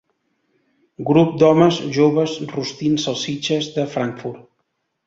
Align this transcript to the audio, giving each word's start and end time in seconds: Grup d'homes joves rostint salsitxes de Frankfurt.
Grup 1.09 1.35
d'homes 1.43 1.79
joves 1.99 2.35
rostint 2.55 2.99
salsitxes 3.07 3.71
de 3.79 3.89
Frankfurt. 3.97 4.47